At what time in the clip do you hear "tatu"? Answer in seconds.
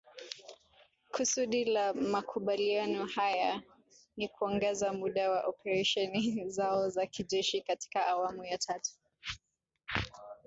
8.57-8.91